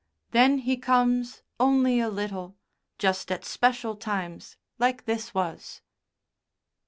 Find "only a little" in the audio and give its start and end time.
1.59-2.57